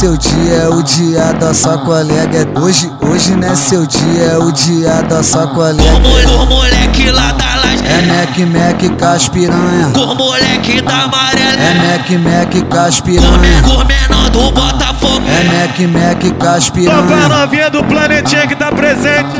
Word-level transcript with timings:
dia, 0.00 0.54
é 0.54 0.68
o 0.68 0.82
dia 0.82 1.32
da 1.34 1.52
sua 1.52 1.76
colega. 1.76 2.48
Hoje, 2.58 2.90
hoje 3.02 3.32
não 3.32 3.48
é 3.48 3.54
seu 3.54 3.84
dia, 3.84 4.22
é 4.32 4.38
o 4.38 4.50
dia 4.50 5.02
da 5.02 5.22
sua 5.22 5.46
colega. 5.48 5.82
O 5.92 6.46
moleque 6.46 7.10
lá 7.10 7.32
da 7.32 7.56
laje. 7.56 7.84
É 7.84 8.00
Mac 8.06 8.38
Mac 8.48 8.98
caspiranha. 8.98 9.90
Com 9.92 10.14
moleque 10.14 10.80
da 10.80 11.02
amarela. 11.02 11.62
É 11.62 11.74
Mac 11.74 12.10
Mac 12.10 12.68
caspiranha. 12.70 13.62
Com 13.62 13.84
menor 13.84 14.30
do 14.30 14.50
Botafogo. 14.52 15.22
É 15.28 15.44
Mac 15.44 15.78
Mac 15.92 16.22
Toca 16.22 16.34
caspiranha. 16.46 17.28
novinha 17.28 17.68
do 17.68 17.84
planetinha 17.84 18.46
que 18.46 18.56
tá 18.56 18.72
presente. 18.72 19.36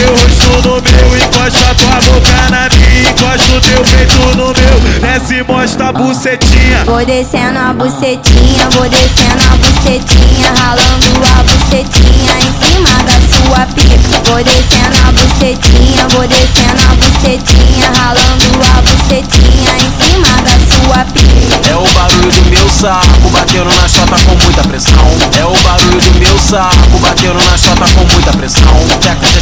Teu 0.00 0.14
rosto 0.14 0.68
no 0.68 0.80
meu, 0.80 1.16
encosta 1.18 1.74
tua 1.74 2.00
boca 2.00 2.50
na 2.50 2.68
minha, 2.74 3.10
encosta 3.10 3.52
o 3.52 3.60
teu 3.60 3.82
peito 3.82 4.36
no 4.36 4.46
meu, 4.46 5.00
desce 5.00 5.34
e 5.34 5.42
mostra 5.42 5.88
a 5.88 5.92
bucetinha. 5.92 6.84
Vou 6.86 7.04
descendo 7.04 7.58
a 7.58 7.72
bucetinha, 7.74 8.68
vou 8.70 8.88
descendo 8.88 9.42
a 9.44 9.56
bucetinha, 9.56 10.52
ralando 10.58 11.06
a 11.38 11.42
bucetinha 11.42 12.34
em 12.38 12.52
cima 12.60 12.90
da 13.04 13.20
sua 13.28 13.66
pica. 13.74 13.90
Vou 14.24 14.42
descendo 14.42 14.96
a 15.06 15.12
bucetinha, 15.12 16.08
vou 16.08 16.26
descendo 16.26 16.80
a 16.80 16.94
bucetinha, 16.96 17.90
ralando 17.96 18.44
a 18.64 18.82
bucetinha 18.82 19.74
em 19.76 19.90
cima 20.00 20.28
da 20.42 20.56
sua 20.64 21.04
pica. 21.12 21.70
É 21.70 21.76
o 21.76 21.84
barulho 21.92 22.30
do 22.32 22.50
meu 22.50 22.68
saco 22.70 23.28
batendo 23.30 23.64
na 23.64 23.88
chota 23.88 24.16
com 24.24 24.36
muita 24.44 24.62
pressão. 24.62 24.94
É 25.38 25.44
o 25.44 25.52
barulho 25.62 26.00
do 26.00 26.18
meu 26.18 26.38
saco 26.38 26.98
batendo 27.00 27.34
na 27.34 27.56
chota 27.58 27.84
com 27.94 28.14
muita 28.14 28.32
pressão. 28.32 28.86
Tcheca, 29.00 29.39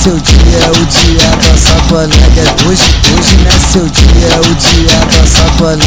seu 0.00 0.18
dia, 0.18 0.56
é 0.64 0.70
o 0.70 0.86
dia 0.86 1.28
da 1.36 1.56
sua 1.58 1.76
colega. 1.90 2.42
Hoje, 2.66 2.82
hoje 3.18 3.36
não 3.36 3.50
é 3.50 3.58
seu 3.58 3.86
dia, 3.86 4.28
é 4.32 4.38
o 4.38 4.54
dia 4.54 4.96
da 4.96 5.26
sua 5.26 5.44
colega. 5.58 5.84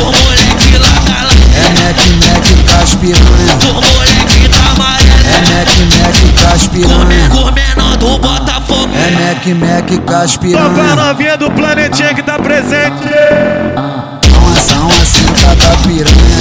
O 0.00 0.12
moleque 0.12 0.76
lá 0.76 0.90
da 1.00 1.22
laje. 1.22 1.44
É 1.56 1.64
Mac 1.80 1.96
Mac 2.20 2.44
caspiranha. 2.68 3.56
Com 3.62 3.72
moleque 3.72 4.48
da 4.48 4.58
É 4.58 4.68
amarela. 4.68 5.16
Mac 5.48 5.72
Mac 5.96 6.18
caspiranha. 6.42 7.28
Com 7.30 7.50
menor 7.52 7.96
do 7.96 8.18
Botafogo. 8.18 8.90
É 8.94 9.10
Mac 9.32 9.46
Mac 9.46 9.88
Toca 9.88 10.12
caspiranha. 10.12 10.96
novinha 10.96 11.36
do 11.38 11.50
planetinha 11.50 12.12
que 12.12 12.22
tá 12.22 12.38
presente. 12.38 13.08
Tão 14.20 14.46
assim, 14.50 15.00
assim 15.00 15.24
cada 15.42 15.76
piranha. 15.78 16.33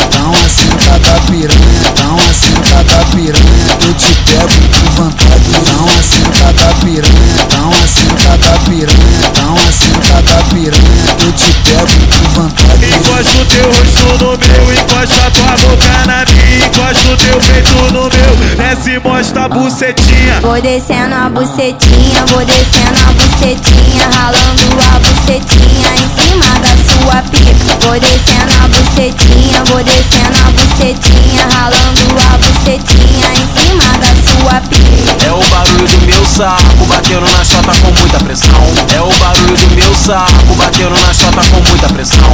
Peito 17.53 17.93
no 17.93 18.09
meu, 18.09 18.57
desce 18.57 18.91
e 18.91 18.99
mostra 18.99 19.45
a 19.45 19.49
bucetinha. 19.49 20.41
Vou 20.41 20.59
descendo 20.59 21.13
a 21.13 21.29
bucetinha, 21.29 22.25
vou 22.27 22.43
descendo 22.45 22.99
a 23.07 23.13
bucetinha, 23.13 24.09
ralando 24.15 24.63
a 24.95 24.99
bucetinha 24.99 25.89
em 25.93 26.09
cima 26.17 26.45
da 26.59 26.73
sua 26.83 27.21
pica. 27.29 27.53
Vou 27.81 27.99
descendo 27.99 28.53
a 28.63 28.67
bucetinha, 28.67 29.63
vou 29.65 29.83
descendo 29.83 30.37
a 30.37 30.51
bucetinha, 30.51 31.47
ralando 31.53 32.15
a 32.33 32.37
bucetinha 32.37 33.29
em 33.33 33.45
cima 33.53 33.83
da 34.01 34.11
sua 34.25 34.61
pica. 34.61 35.27
É 35.27 35.31
o 35.31 35.49
barulho 35.49 35.87
do 35.87 36.05
meu 36.05 36.25
saco 36.25 36.85
batendo 36.87 37.29
na 37.37 37.43
chota 37.43 37.73
com 37.81 37.91
muita 37.99 38.17
pressão. 38.19 38.63
É 38.95 39.01
o 39.01 39.09
barulho 39.19 39.55
do 39.55 39.75
meu 39.75 39.93
saco 39.93 40.55
batendo 40.57 40.89
na 40.89 41.13
chota 41.13 41.41
com 41.49 41.69
muita 41.69 41.87
pressão. 41.89 42.33